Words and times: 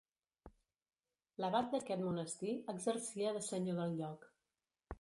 L'abat 1.43 1.69
d'aquest 1.75 2.03
monestir 2.05 2.55
exercia 2.75 3.35
de 3.39 3.45
senyor 3.49 3.79
del 3.81 3.95
lloc. 4.01 4.27